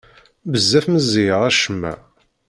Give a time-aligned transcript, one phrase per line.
[0.51, 1.93] Bezzaf meẓẓiyeɣ acemma.